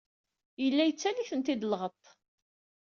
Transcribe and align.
Yella 0.63 0.83
yettaley-tent-id 0.85 1.63
lɣeṭṭ. 1.67 2.03